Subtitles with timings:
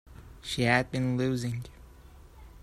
[0.41, 1.65] She had been losing.